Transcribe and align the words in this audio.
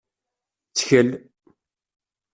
Ttkel! 0.69 1.09